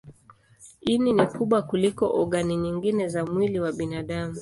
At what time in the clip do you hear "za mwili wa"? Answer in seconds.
3.07-3.71